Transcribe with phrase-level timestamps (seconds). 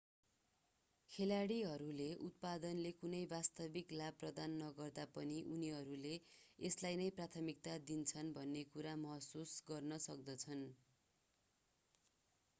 [1.09, 6.13] खेलाडीहरूले उत्पादनले कुनै वास्तविक लाभ प्रदान नगर्दा पनि उनीहरूले
[6.59, 10.65] यसलाई नै प्राथमिकता दिन्छन् भन्ने कुरा महसुस गर्न सक्दछन्